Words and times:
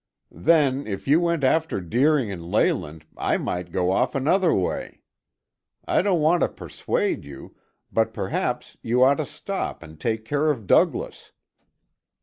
Then, 0.41 0.87
if 0.87 1.07
you 1.07 1.19
went 1.19 1.43
after 1.43 1.79
Deering 1.79 2.31
and 2.31 2.43
Leyland, 2.49 3.05
I 3.17 3.37
might 3.37 3.71
go 3.71 3.91
off 3.91 4.15
another 4.15 4.51
way. 4.51 5.01
I 5.87 6.01
don't 6.01 6.21
want 6.21 6.41
to 6.41 6.49
persuade 6.49 7.23
you, 7.23 7.55
but 7.91 8.11
perhaps 8.11 8.75
you 8.81 9.03
ought 9.03 9.17
to 9.17 9.27
stop 9.27 9.83
and 9.83 9.99
take 9.99 10.25
care 10.25 10.49
of 10.49 10.65
Douglas." 10.65 11.33